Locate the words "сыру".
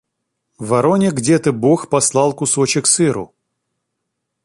2.87-3.35